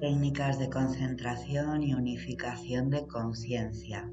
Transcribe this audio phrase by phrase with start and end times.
[0.00, 4.08] Técnicas de concentración y unificación de conciencia.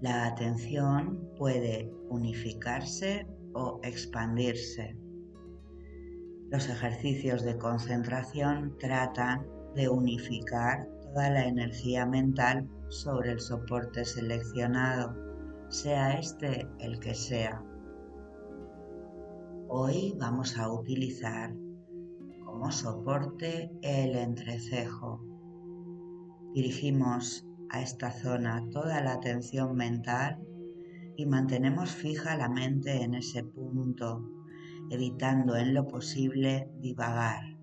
[0.00, 4.96] La atención puede unificarse o expandirse.
[6.52, 15.16] Los ejercicios de concentración tratan de unificar toda la energía mental sobre el soporte seleccionado,
[15.68, 17.60] sea este el que sea.
[19.66, 21.52] Hoy vamos a utilizar
[22.56, 25.22] como soporte el entrecejo.
[26.54, 30.38] Dirigimos a esta zona toda la atención mental
[31.18, 34.26] y mantenemos fija la mente en ese punto,
[34.88, 37.58] evitando en lo posible divagar.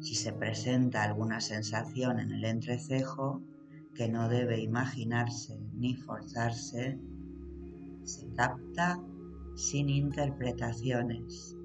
[0.00, 3.42] Si se presenta alguna sensación en el entrecejo
[3.96, 7.00] que no debe imaginarse ni forzarse,
[8.04, 8.96] se capta
[9.56, 11.56] sin interpretaciones